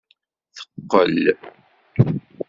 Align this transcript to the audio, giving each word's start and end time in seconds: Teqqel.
Teqqel. 0.55 1.17